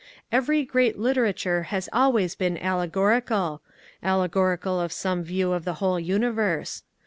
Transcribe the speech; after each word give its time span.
Every 0.31 0.65
great 0.65 0.97
literature 0.97 1.61
has 1.69 1.87
always 1.93 2.33
been 2.33 2.57
alle 2.57 2.87
gorical— 2.87 3.59
allegorical 4.03 4.81
of 4.81 4.91
some 4.91 5.21
view 5.21 5.51
of 5.51 5.63
the 5.63 5.75
whole 5.75 5.99
universe. 5.99 6.81